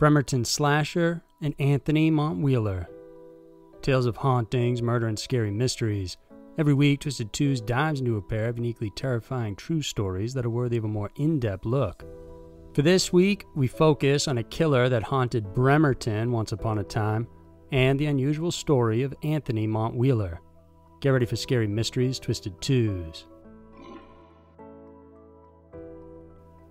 Bremerton 0.00 0.46
Slasher, 0.46 1.22
and 1.42 1.54
Anthony 1.58 2.10
Montwheeler. 2.10 2.86
Tales 3.82 4.06
of 4.06 4.16
hauntings, 4.16 4.80
murder, 4.80 5.06
and 5.06 5.18
scary 5.18 5.50
mysteries. 5.50 6.16
Every 6.56 6.72
week, 6.72 7.00
Twisted 7.00 7.34
Twos 7.34 7.60
dives 7.60 8.00
into 8.00 8.16
a 8.16 8.22
pair 8.22 8.48
of 8.48 8.56
uniquely 8.56 8.90
terrifying 8.96 9.56
true 9.56 9.82
stories 9.82 10.32
that 10.32 10.46
are 10.46 10.50
worthy 10.50 10.78
of 10.78 10.84
a 10.84 10.88
more 10.88 11.10
in 11.16 11.38
depth 11.38 11.66
look. 11.66 12.02
For 12.72 12.80
this 12.80 13.12
week, 13.12 13.44
we 13.54 13.66
focus 13.66 14.26
on 14.26 14.38
a 14.38 14.42
killer 14.42 14.88
that 14.88 15.02
haunted 15.02 15.52
Bremerton 15.52 16.32
once 16.32 16.52
upon 16.52 16.78
a 16.78 16.84
time 16.84 17.28
and 17.70 17.98
the 17.98 18.06
unusual 18.06 18.50
story 18.50 19.02
of 19.02 19.14
Anthony 19.22 19.66
Montwheeler. 19.66 20.38
Get 21.02 21.10
ready 21.10 21.26
for 21.26 21.36
Scary 21.36 21.66
Mysteries 21.66 22.18
Twisted 22.18 22.58
Twos. 22.62 23.26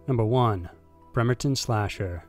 Number 0.08 0.26
1 0.26 0.68
Bremerton 1.14 1.56
Slasher. 1.56 2.24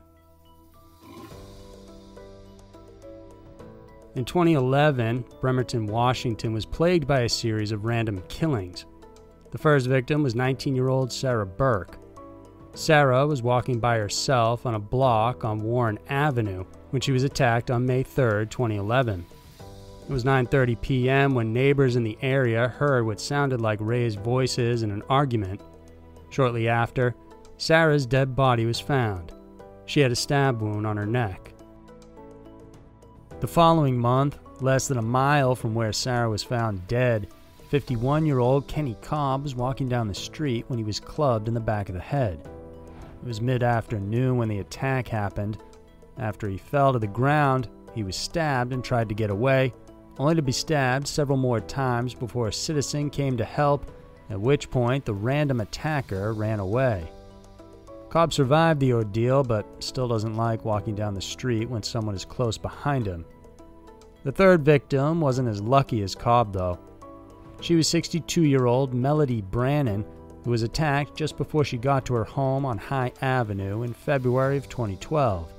In 4.13 4.25
2011, 4.25 5.23
Bremerton, 5.39 5.85
Washington 5.85 6.51
was 6.51 6.65
plagued 6.65 7.07
by 7.07 7.21
a 7.21 7.29
series 7.29 7.71
of 7.71 7.85
random 7.85 8.21
killings. 8.27 8.85
The 9.51 9.57
first 9.57 9.87
victim 9.87 10.21
was 10.21 10.35
19 10.35 10.75
year 10.75 10.89
old 10.89 11.13
Sarah 11.13 11.45
Burke. 11.45 11.97
Sarah 12.73 13.25
was 13.25 13.41
walking 13.41 13.79
by 13.79 13.97
herself 13.97 14.65
on 14.65 14.75
a 14.75 14.79
block 14.79 15.45
on 15.45 15.63
Warren 15.63 15.97
Avenue 16.09 16.65
when 16.89 17.01
she 17.01 17.13
was 17.13 17.23
attacked 17.23 17.71
on 17.71 17.85
May 17.85 18.03
3, 18.03 18.47
2011. 18.47 19.25
It 20.09 20.11
was 20.11 20.25
9:30 20.25 20.81
p.m. 20.81 21.33
when 21.33 21.53
neighbors 21.53 21.95
in 21.95 22.03
the 22.03 22.17
area 22.21 22.67
heard 22.67 23.05
what 23.05 23.21
sounded 23.21 23.61
like 23.61 23.79
raised 23.79 24.19
voices 24.19 24.83
and 24.83 24.91
an 24.91 25.03
argument. 25.09 25.61
Shortly 26.31 26.67
after, 26.67 27.15
Sarah's 27.55 28.05
dead 28.05 28.35
body 28.35 28.65
was 28.65 28.79
found. 28.79 29.31
She 29.85 30.01
had 30.01 30.11
a 30.11 30.17
stab 30.17 30.61
wound 30.61 30.85
on 30.85 30.97
her 30.97 31.05
neck. 31.05 31.50
The 33.41 33.47
following 33.47 33.97
month, 33.97 34.37
less 34.59 34.87
than 34.87 34.99
a 34.99 35.01
mile 35.01 35.55
from 35.55 35.73
where 35.73 35.91
Sarah 35.91 36.29
was 36.29 36.43
found 36.43 36.87
dead, 36.87 37.27
51 37.69 38.23
year 38.23 38.37
old 38.37 38.67
Kenny 38.67 38.95
Cobb 39.01 39.41
was 39.41 39.55
walking 39.55 39.89
down 39.89 40.07
the 40.07 40.13
street 40.13 40.65
when 40.67 40.77
he 40.77 40.85
was 40.85 40.99
clubbed 40.99 41.47
in 41.47 41.55
the 41.55 41.59
back 41.59 41.89
of 41.89 41.95
the 41.95 42.01
head. 42.01 42.39
It 42.43 43.27
was 43.27 43.41
mid 43.41 43.63
afternoon 43.63 44.37
when 44.37 44.47
the 44.47 44.59
attack 44.59 45.07
happened. 45.07 45.57
After 46.19 46.47
he 46.47 46.57
fell 46.59 46.93
to 46.93 46.99
the 46.99 47.07
ground, 47.07 47.67
he 47.95 48.03
was 48.03 48.15
stabbed 48.15 48.73
and 48.73 48.83
tried 48.83 49.09
to 49.09 49.15
get 49.15 49.31
away, 49.31 49.73
only 50.19 50.35
to 50.35 50.43
be 50.43 50.51
stabbed 50.51 51.07
several 51.07 51.39
more 51.39 51.61
times 51.61 52.13
before 52.13 52.47
a 52.47 52.53
citizen 52.53 53.09
came 53.09 53.37
to 53.37 53.43
help, 53.43 53.89
at 54.29 54.39
which 54.39 54.69
point 54.69 55.03
the 55.03 55.15
random 55.15 55.61
attacker 55.61 56.31
ran 56.33 56.59
away. 56.59 57.09
Cobb 58.11 58.33
survived 58.33 58.81
the 58.81 58.91
ordeal, 58.91 59.41
but 59.41 59.65
still 59.81 60.09
doesn't 60.09 60.35
like 60.35 60.65
walking 60.65 60.95
down 60.95 61.13
the 61.13 61.21
street 61.21 61.69
when 61.69 61.81
someone 61.81 62.13
is 62.13 62.25
close 62.25 62.57
behind 62.57 63.07
him. 63.07 63.25
The 64.25 64.33
third 64.33 64.65
victim 64.65 65.21
wasn't 65.21 65.47
as 65.47 65.61
lucky 65.61 66.03
as 66.03 66.13
Cobb, 66.13 66.51
though. 66.51 66.77
She 67.61 67.73
was 67.75 67.87
62 67.87 68.43
year 68.43 68.65
old 68.65 68.93
Melody 68.93 69.41
Brannon, 69.41 70.05
who 70.43 70.51
was 70.51 70.61
attacked 70.61 71.15
just 71.15 71.37
before 71.37 71.63
she 71.63 71.77
got 71.77 72.05
to 72.07 72.13
her 72.15 72.25
home 72.25 72.65
on 72.65 72.77
High 72.77 73.13
Avenue 73.21 73.83
in 73.83 73.93
February 73.93 74.57
of 74.57 74.67
2012. 74.67 75.53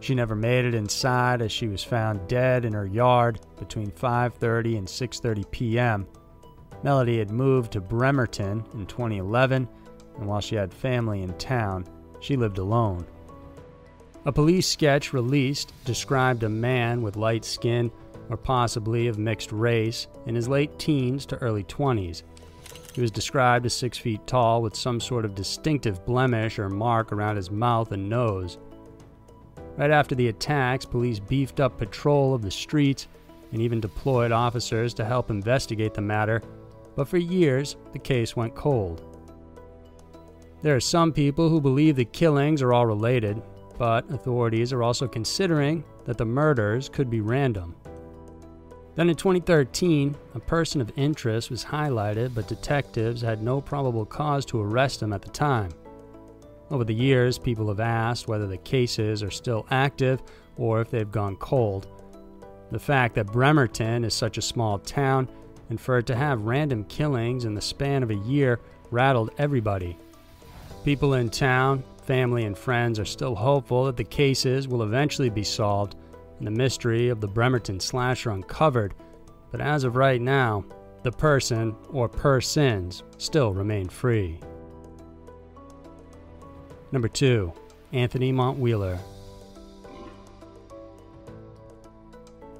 She 0.00 0.14
never 0.14 0.34
made 0.34 0.66
it 0.66 0.74
inside 0.74 1.40
as 1.40 1.50
she 1.50 1.68
was 1.68 1.82
found 1.82 2.28
dead 2.28 2.66
in 2.66 2.74
her 2.74 2.86
yard 2.86 3.40
between 3.58 3.90
5:30 3.90 4.76
and 4.76 4.86
6:30 4.86 5.50
p.m. 5.50 6.06
Melody 6.82 7.18
had 7.18 7.30
moved 7.30 7.72
to 7.72 7.80
Bremerton 7.80 8.62
in 8.74 8.84
2011 8.84 9.66
and 10.18 10.26
while 10.26 10.40
she 10.40 10.56
had 10.56 10.72
family 10.72 11.22
in 11.22 11.32
town, 11.34 11.86
she 12.20 12.36
lived 12.36 12.58
alone. 12.58 13.06
A 14.26 14.32
police 14.32 14.66
sketch 14.66 15.12
released 15.12 15.72
described 15.84 16.44
a 16.44 16.48
man 16.48 17.02
with 17.02 17.16
light 17.16 17.44
skin, 17.44 17.90
or 18.30 18.38
possibly 18.38 19.06
of 19.06 19.18
mixed 19.18 19.52
race, 19.52 20.06
in 20.24 20.34
his 20.34 20.48
late 20.48 20.78
teens 20.78 21.26
to 21.26 21.36
early 21.36 21.64
20s. 21.64 22.22
He 22.94 23.00
was 23.00 23.10
described 23.10 23.66
as 23.66 23.74
six 23.74 23.98
feet 23.98 24.26
tall 24.26 24.62
with 24.62 24.76
some 24.76 25.00
sort 25.00 25.24
of 25.24 25.34
distinctive 25.34 26.06
blemish 26.06 26.58
or 26.58 26.70
mark 26.70 27.12
around 27.12 27.36
his 27.36 27.50
mouth 27.50 27.92
and 27.92 28.08
nose. 28.08 28.56
Right 29.76 29.90
after 29.90 30.14
the 30.14 30.28
attacks, 30.28 30.86
police 30.86 31.18
beefed 31.18 31.58
up 31.58 31.76
patrol 31.76 32.34
of 32.34 32.42
the 32.42 32.50
streets 32.50 33.08
and 33.52 33.60
even 33.60 33.80
deployed 33.80 34.32
officers 34.32 34.94
to 34.94 35.04
help 35.04 35.28
investigate 35.28 35.92
the 35.92 36.00
matter, 36.00 36.40
but 36.96 37.08
for 37.08 37.18
years 37.18 37.76
the 37.92 37.98
case 37.98 38.36
went 38.36 38.54
cold. 38.54 39.13
There 40.64 40.74
are 40.74 40.80
some 40.80 41.12
people 41.12 41.50
who 41.50 41.60
believe 41.60 41.94
the 41.94 42.06
killings 42.06 42.62
are 42.62 42.72
all 42.72 42.86
related, 42.86 43.42
but 43.76 44.10
authorities 44.10 44.72
are 44.72 44.82
also 44.82 45.06
considering 45.06 45.84
that 46.06 46.16
the 46.16 46.24
murders 46.24 46.88
could 46.88 47.10
be 47.10 47.20
random. 47.20 47.76
Then 48.94 49.10
in 49.10 49.14
2013, 49.14 50.16
a 50.34 50.40
person 50.40 50.80
of 50.80 50.90
interest 50.96 51.50
was 51.50 51.66
highlighted, 51.66 52.34
but 52.34 52.48
detectives 52.48 53.20
had 53.20 53.42
no 53.42 53.60
probable 53.60 54.06
cause 54.06 54.46
to 54.46 54.62
arrest 54.62 55.02
him 55.02 55.12
at 55.12 55.20
the 55.20 55.28
time. 55.28 55.68
Over 56.70 56.84
the 56.84 56.94
years, 56.94 57.36
people 57.36 57.68
have 57.68 57.80
asked 57.80 58.26
whether 58.26 58.46
the 58.46 58.56
cases 58.56 59.22
are 59.22 59.30
still 59.30 59.66
active 59.70 60.22
or 60.56 60.80
if 60.80 60.88
they've 60.88 61.12
gone 61.12 61.36
cold. 61.36 61.88
The 62.70 62.78
fact 62.78 63.16
that 63.16 63.26
Bremerton 63.26 64.02
is 64.02 64.14
such 64.14 64.38
a 64.38 64.42
small 64.42 64.78
town 64.78 65.28
and 65.68 65.78
for 65.78 65.98
it 65.98 66.06
to 66.06 66.16
have 66.16 66.46
random 66.46 66.84
killings 66.84 67.44
in 67.44 67.52
the 67.52 67.60
span 67.60 68.02
of 68.02 68.08
a 68.08 68.14
year 68.14 68.60
rattled 68.90 69.28
everybody. 69.36 69.98
People 70.84 71.14
in 71.14 71.30
town, 71.30 71.82
family, 72.02 72.44
and 72.44 72.58
friends 72.58 72.98
are 72.98 73.06
still 73.06 73.34
hopeful 73.34 73.86
that 73.86 73.96
the 73.96 74.04
cases 74.04 74.68
will 74.68 74.82
eventually 74.82 75.30
be 75.30 75.42
solved 75.42 75.96
and 76.36 76.46
the 76.46 76.50
mystery 76.50 77.08
of 77.08 77.22
the 77.22 77.26
Bremerton 77.26 77.80
slasher 77.80 78.30
uncovered, 78.30 78.92
but 79.50 79.62
as 79.62 79.84
of 79.84 79.96
right 79.96 80.20
now, 80.20 80.62
the 81.02 81.10
person 81.10 81.74
or 81.88 82.06
persons 82.06 83.02
still 83.16 83.54
remain 83.54 83.88
free. 83.88 84.38
Number 86.92 87.08
2. 87.08 87.50
Anthony 87.92 88.30
Montwheeler. 88.30 88.98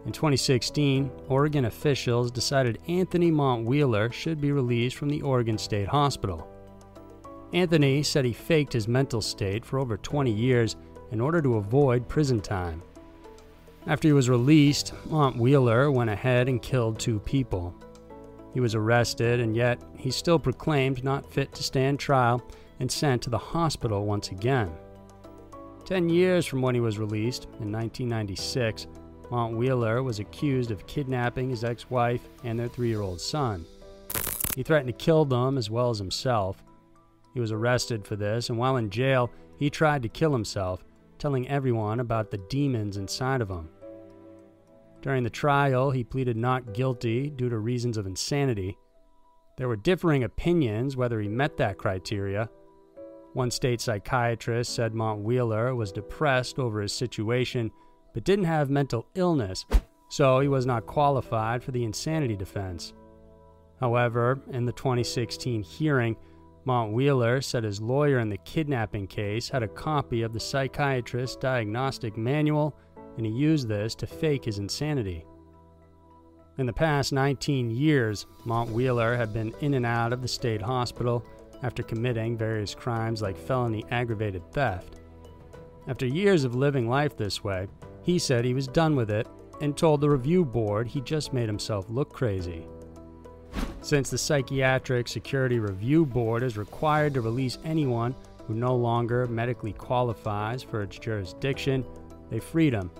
In 0.06 0.12
2016, 0.12 1.10
Oregon 1.28 1.66
officials 1.66 2.30
decided 2.30 2.78
Anthony 2.88 3.30
Montwheeler 3.30 4.10
should 4.14 4.40
be 4.40 4.50
released 4.50 4.96
from 4.96 5.10
the 5.10 5.20
Oregon 5.20 5.58
State 5.58 5.88
Hospital. 5.88 6.53
Anthony 7.54 8.02
said 8.02 8.24
he 8.24 8.32
faked 8.32 8.72
his 8.72 8.88
mental 8.88 9.22
state 9.22 9.64
for 9.64 9.78
over 9.78 9.96
20 9.96 10.28
years 10.28 10.74
in 11.12 11.20
order 11.20 11.40
to 11.40 11.54
avoid 11.54 12.08
prison 12.08 12.40
time. 12.40 12.82
After 13.86 14.08
he 14.08 14.12
was 14.12 14.28
released, 14.28 14.92
Montwheeler 15.08 15.92
went 15.92 16.10
ahead 16.10 16.48
and 16.48 16.60
killed 16.60 16.98
two 16.98 17.20
people. 17.20 17.72
He 18.52 18.58
was 18.58 18.74
arrested, 18.74 19.38
and 19.38 19.54
yet 19.54 19.80
he 19.96 20.10
still 20.10 20.38
proclaimed 20.40 21.04
not 21.04 21.32
fit 21.32 21.54
to 21.54 21.62
stand 21.62 22.00
trial 22.00 22.42
and 22.80 22.90
sent 22.90 23.22
to 23.22 23.30
the 23.30 23.38
hospital 23.38 24.04
once 24.04 24.30
again. 24.30 24.72
Ten 25.84 26.08
years 26.08 26.46
from 26.46 26.60
when 26.60 26.74
he 26.74 26.80
was 26.80 26.98
released, 26.98 27.44
in 27.60 27.70
1996, 27.70 28.88
Montwheeler 29.30 30.02
was 30.02 30.18
accused 30.18 30.72
of 30.72 30.88
kidnapping 30.88 31.50
his 31.50 31.62
ex 31.62 31.88
wife 31.88 32.28
and 32.42 32.58
their 32.58 32.68
three 32.68 32.88
year 32.88 33.02
old 33.02 33.20
son. 33.20 33.64
He 34.56 34.64
threatened 34.64 34.88
to 34.98 35.04
kill 35.04 35.24
them 35.24 35.56
as 35.56 35.70
well 35.70 35.90
as 35.90 35.98
himself, 35.98 36.63
he 37.34 37.40
was 37.40 37.52
arrested 37.52 38.06
for 38.06 38.16
this, 38.16 38.48
and 38.48 38.56
while 38.56 38.76
in 38.76 38.88
jail, 38.88 39.30
he 39.58 39.68
tried 39.68 40.02
to 40.04 40.08
kill 40.08 40.32
himself, 40.32 40.84
telling 41.18 41.48
everyone 41.48 42.00
about 42.00 42.30
the 42.30 42.38
demons 42.48 42.96
inside 42.96 43.40
of 43.40 43.50
him. 43.50 43.68
During 45.02 45.24
the 45.24 45.30
trial, 45.30 45.90
he 45.90 46.02
pleaded 46.04 46.36
not 46.36 46.72
guilty 46.72 47.28
due 47.28 47.50
to 47.50 47.58
reasons 47.58 47.96
of 47.98 48.06
insanity. 48.06 48.78
There 49.58 49.68
were 49.68 49.76
differing 49.76 50.24
opinions 50.24 50.96
whether 50.96 51.20
he 51.20 51.28
met 51.28 51.56
that 51.58 51.76
criteria. 51.76 52.48
One 53.34 53.50
state 53.50 53.80
psychiatrist 53.80 54.74
said 54.74 54.94
Montwheeler 54.94 55.74
was 55.74 55.92
depressed 55.92 56.58
over 56.58 56.80
his 56.80 56.92
situation 56.92 57.70
but 58.14 58.24
didn't 58.24 58.44
have 58.44 58.70
mental 58.70 59.06
illness, 59.16 59.66
so 60.08 60.38
he 60.38 60.48
was 60.48 60.64
not 60.66 60.86
qualified 60.86 61.62
for 61.62 61.72
the 61.72 61.84
insanity 61.84 62.36
defense. 62.36 62.92
However, 63.80 64.40
in 64.52 64.64
the 64.64 64.72
2016 64.72 65.62
hearing, 65.64 66.16
Montwheeler 66.66 67.42
said 67.42 67.64
his 67.64 67.80
lawyer 67.80 68.18
in 68.18 68.28
the 68.28 68.38
kidnapping 68.38 69.06
case 69.06 69.48
had 69.48 69.62
a 69.62 69.68
copy 69.68 70.22
of 70.22 70.32
the 70.32 70.40
psychiatrist's 70.40 71.36
diagnostic 71.36 72.16
manual, 72.16 72.76
and 73.16 73.26
he 73.26 73.32
used 73.32 73.68
this 73.68 73.94
to 73.96 74.06
fake 74.06 74.44
his 74.44 74.58
insanity. 74.58 75.24
In 76.56 76.66
the 76.66 76.72
past 76.72 77.12
19 77.12 77.70
years, 77.70 78.26
Montwheeler 78.44 79.16
had 79.16 79.32
been 79.32 79.52
in 79.60 79.74
and 79.74 79.84
out 79.84 80.12
of 80.12 80.22
the 80.22 80.28
state 80.28 80.62
hospital 80.62 81.24
after 81.62 81.82
committing 81.82 82.36
various 82.36 82.74
crimes 82.74 83.20
like 83.20 83.36
felony 83.36 83.84
aggravated 83.90 84.52
theft. 84.52 85.00
After 85.88 86.06
years 86.06 86.44
of 86.44 86.54
living 86.54 86.88
life 86.88 87.16
this 87.16 87.42
way, 87.44 87.66
he 88.02 88.18
said 88.18 88.44
he 88.44 88.54
was 88.54 88.68
done 88.68 88.96
with 88.96 89.10
it 89.10 89.26
and 89.60 89.76
told 89.76 90.00
the 90.00 90.10
review 90.10 90.44
board 90.44 90.86
he 90.86 91.00
just 91.00 91.32
made 91.32 91.48
himself 91.48 91.90
look 91.90 92.12
crazy. 92.12 92.66
Since 93.84 94.08
the 94.08 94.16
Psychiatric 94.16 95.08
Security 95.08 95.58
Review 95.58 96.06
Board 96.06 96.42
is 96.42 96.56
required 96.56 97.12
to 97.12 97.20
release 97.20 97.58
anyone 97.66 98.14
who 98.46 98.54
no 98.54 98.74
longer 98.74 99.26
medically 99.26 99.74
qualifies 99.74 100.62
for 100.62 100.80
its 100.80 100.98
jurisdiction, 100.98 101.84
they 102.30 102.40
freed 102.40 102.72
him, 102.72 102.90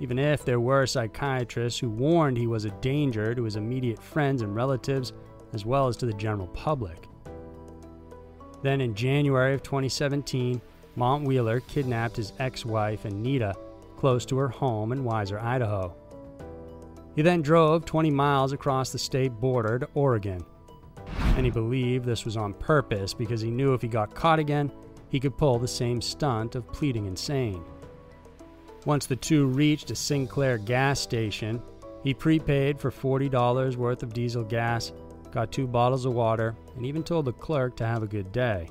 even 0.00 0.18
if 0.18 0.44
there 0.44 0.58
were 0.58 0.84
psychiatrists 0.84 1.78
who 1.78 1.88
warned 1.88 2.36
he 2.36 2.48
was 2.48 2.64
a 2.64 2.70
danger 2.80 3.36
to 3.36 3.44
his 3.44 3.54
immediate 3.54 4.02
friends 4.02 4.42
and 4.42 4.56
relatives, 4.56 5.12
as 5.52 5.64
well 5.64 5.86
as 5.86 5.96
to 5.98 6.06
the 6.06 6.12
general 6.14 6.48
public. 6.48 7.06
Then 8.64 8.80
in 8.80 8.96
January 8.96 9.54
of 9.54 9.62
2017, 9.62 10.60
Montwheeler 10.96 11.60
kidnapped 11.68 12.16
his 12.16 12.32
ex 12.40 12.66
wife, 12.66 13.04
Anita, 13.04 13.54
close 13.96 14.26
to 14.26 14.38
her 14.38 14.48
home 14.48 14.90
in 14.90 15.04
Weiser, 15.04 15.40
Idaho. 15.40 15.94
He 17.14 17.22
then 17.22 17.42
drove 17.42 17.84
20 17.84 18.10
miles 18.10 18.52
across 18.52 18.90
the 18.90 18.98
state 18.98 19.32
border 19.32 19.78
to 19.78 19.88
Oregon. 19.94 20.44
And 21.36 21.44
he 21.44 21.50
believed 21.50 22.04
this 22.04 22.24
was 22.24 22.36
on 22.36 22.54
purpose 22.54 23.12
because 23.14 23.40
he 23.40 23.50
knew 23.50 23.74
if 23.74 23.82
he 23.82 23.88
got 23.88 24.14
caught 24.14 24.38
again, 24.38 24.72
he 25.08 25.20
could 25.20 25.36
pull 25.36 25.58
the 25.58 25.68
same 25.68 26.00
stunt 26.00 26.54
of 26.54 26.70
pleading 26.72 27.06
insane. 27.06 27.62
Once 28.86 29.06
the 29.06 29.16
two 29.16 29.46
reached 29.46 29.90
a 29.90 29.94
Sinclair 29.94 30.58
gas 30.58 31.00
station, 31.00 31.62
he 32.02 32.14
prepaid 32.14 32.80
for 32.80 32.90
$40 32.90 33.76
worth 33.76 34.02
of 34.02 34.12
diesel 34.12 34.42
gas, 34.42 34.92
got 35.30 35.52
two 35.52 35.66
bottles 35.66 36.04
of 36.04 36.14
water, 36.14 36.56
and 36.76 36.84
even 36.84 37.02
told 37.02 37.26
the 37.26 37.32
clerk 37.32 37.76
to 37.76 37.86
have 37.86 38.02
a 38.02 38.08
good 38.08 38.32
day. 38.32 38.68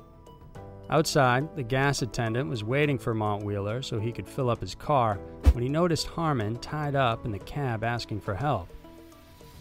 Outside, 0.90 1.56
the 1.56 1.62
gas 1.62 2.02
attendant 2.02 2.50
was 2.50 2.64
waiting 2.64 2.98
for 2.98 3.14
Montwheeler 3.14 3.82
so 3.82 3.98
he 3.98 4.12
could 4.12 4.28
fill 4.28 4.50
up 4.50 4.60
his 4.60 4.74
car 4.74 5.18
when 5.52 5.62
he 5.62 5.68
noticed 5.68 6.06
Harmon 6.06 6.56
tied 6.56 6.94
up 6.94 7.24
in 7.24 7.32
the 7.32 7.38
cab 7.38 7.84
asking 7.84 8.20
for 8.20 8.34
help. 8.34 8.68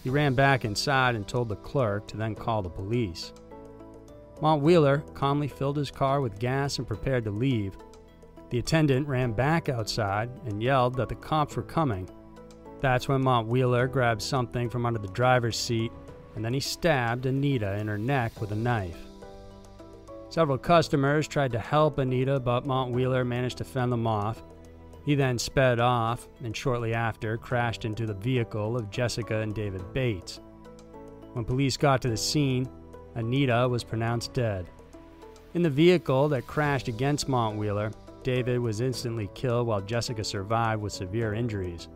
He 0.03 0.09
ran 0.09 0.33
back 0.33 0.65
inside 0.65 1.15
and 1.15 1.27
told 1.27 1.49
the 1.49 1.55
clerk 1.57 2.07
to 2.07 2.17
then 2.17 2.35
call 2.35 2.61
the 2.61 2.69
police. 2.69 3.33
Montwheeler 4.41 5.03
calmly 5.13 5.47
filled 5.47 5.77
his 5.77 5.91
car 5.91 6.19
with 6.19 6.39
gas 6.39 6.79
and 6.79 6.87
prepared 6.87 7.23
to 7.25 7.31
leave. 7.31 7.77
The 8.49 8.59
attendant 8.59 9.07
ran 9.07 9.33
back 9.33 9.69
outside 9.69 10.29
and 10.45 10.61
yelled 10.61 10.95
that 10.95 11.09
the 11.09 11.15
cops 11.15 11.55
were 11.55 11.63
coming. 11.63 12.09
That's 12.81 13.07
when 13.07 13.23
Montwheeler 13.23 13.89
grabbed 13.89 14.23
something 14.23 14.69
from 14.69 14.85
under 14.85 14.99
the 14.99 15.07
driver's 15.09 15.57
seat 15.57 15.91
and 16.35 16.43
then 16.43 16.53
he 16.53 16.59
stabbed 16.59 17.25
Anita 17.25 17.77
in 17.77 17.87
her 17.87 17.97
neck 17.97 18.41
with 18.41 18.51
a 18.51 18.55
knife. 18.55 18.97
Several 20.31 20.57
customers 20.57 21.27
tried 21.27 21.51
to 21.51 21.59
help 21.59 21.97
Anita, 21.97 22.39
but 22.39 22.65
Montwheeler 22.65 23.25
managed 23.25 23.57
to 23.57 23.65
fend 23.65 23.91
them 23.91 24.07
off. 24.07 24.41
He 25.03 25.13
then 25.13 25.37
sped 25.37 25.81
off 25.81 26.29
and 26.41 26.55
shortly 26.55 26.93
after 26.93 27.35
crashed 27.35 27.83
into 27.83 28.05
the 28.05 28.13
vehicle 28.13 28.77
of 28.77 28.89
Jessica 28.89 29.41
and 29.41 29.53
David 29.53 29.81
Bates. 29.91 30.39
When 31.33 31.43
police 31.43 31.75
got 31.75 32.01
to 32.03 32.09
the 32.09 32.15
scene, 32.15 32.69
Anita 33.15 33.67
was 33.67 33.83
pronounced 33.83 34.31
dead. 34.31 34.69
In 35.53 35.63
the 35.63 35.69
vehicle 35.69 36.29
that 36.29 36.47
crashed 36.47 36.87
against 36.87 37.27
Montwheeler, 37.27 37.91
David 38.23 38.59
was 38.59 38.79
instantly 38.79 39.29
killed 39.33 39.67
while 39.67 39.81
Jessica 39.81 40.23
survived 40.23 40.81
with 40.81 40.93
severe 40.93 41.33
injuries. 41.33 41.89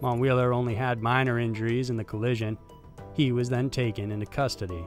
Montwheeler 0.00 0.54
only 0.54 0.76
had 0.76 1.02
minor 1.02 1.40
injuries 1.40 1.90
in 1.90 1.96
the 1.96 2.04
collision. 2.04 2.56
He 3.12 3.32
was 3.32 3.48
then 3.48 3.70
taken 3.70 4.12
into 4.12 4.26
custody. 4.26 4.86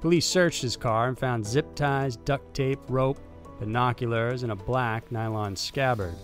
Police 0.00 0.26
searched 0.26 0.62
his 0.62 0.76
car 0.76 1.08
and 1.08 1.18
found 1.18 1.46
zip 1.46 1.74
ties, 1.74 2.16
duct 2.16 2.54
tape, 2.54 2.80
rope, 2.88 3.18
binoculars, 3.58 4.42
and 4.42 4.52
a 4.52 4.56
black 4.56 5.10
nylon 5.12 5.54
scabbard. 5.54 6.14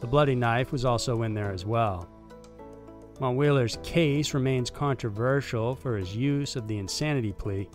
The 0.00 0.06
bloody 0.08 0.34
knife 0.34 0.72
was 0.72 0.84
also 0.84 1.22
in 1.22 1.32
there 1.32 1.52
as 1.52 1.64
well. 1.64 2.08
Montwheeler's 3.20 3.78
case 3.84 4.34
remains 4.34 4.70
controversial 4.70 5.76
for 5.76 5.96
his 5.96 6.16
use 6.16 6.56
of 6.56 6.66
the 6.66 6.78
insanity 6.78 7.32
plea. 7.32 7.70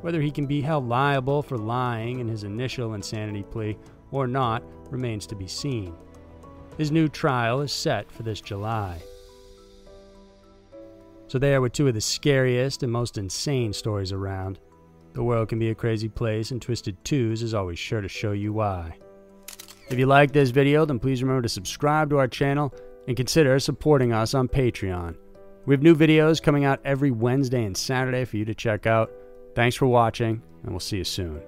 Whether 0.00 0.20
he 0.20 0.30
can 0.30 0.46
be 0.46 0.60
held 0.60 0.88
liable 0.88 1.42
for 1.42 1.58
lying 1.58 2.20
in 2.20 2.28
his 2.28 2.44
initial 2.44 2.94
insanity 2.94 3.42
plea 3.42 3.76
or 4.12 4.28
not 4.28 4.62
remains 4.90 5.26
to 5.26 5.34
be 5.34 5.48
seen. 5.48 5.94
His 6.78 6.92
new 6.92 7.08
trial 7.08 7.60
is 7.60 7.72
set 7.72 8.10
for 8.10 8.22
this 8.22 8.40
July. 8.40 9.02
So, 11.30 11.38
there 11.38 11.60
were 11.60 11.68
two 11.68 11.86
of 11.86 11.94
the 11.94 12.00
scariest 12.00 12.82
and 12.82 12.90
most 12.90 13.16
insane 13.16 13.72
stories 13.72 14.10
around. 14.10 14.58
The 15.12 15.22
world 15.22 15.48
can 15.48 15.60
be 15.60 15.70
a 15.70 15.76
crazy 15.76 16.08
place, 16.08 16.50
and 16.50 16.60
Twisted 16.60 16.96
Twos 17.04 17.44
is 17.44 17.54
always 17.54 17.78
sure 17.78 18.00
to 18.00 18.08
show 18.08 18.32
you 18.32 18.52
why. 18.52 18.98
If 19.90 19.96
you 19.96 20.06
like 20.06 20.32
this 20.32 20.50
video, 20.50 20.84
then 20.84 20.98
please 20.98 21.22
remember 21.22 21.42
to 21.42 21.48
subscribe 21.48 22.10
to 22.10 22.18
our 22.18 22.26
channel 22.26 22.74
and 23.06 23.16
consider 23.16 23.60
supporting 23.60 24.12
us 24.12 24.34
on 24.34 24.48
Patreon. 24.48 25.14
We 25.66 25.74
have 25.74 25.84
new 25.84 25.94
videos 25.94 26.42
coming 26.42 26.64
out 26.64 26.80
every 26.84 27.12
Wednesday 27.12 27.62
and 27.62 27.76
Saturday 27.76 28.24
for 28.24 28.36
you 28.36 28.44
to 28.46 28.54
check 28.54 28.88
out. 28.88 29.12
Thanks 29.54 29.76
for 29.76 29.86
watching, 29.86 30.42
and 30.64 30.72
we'll 30.72 30.80
see 30.80 30.96
you 30.96 31.04
soon. 31.04 31.40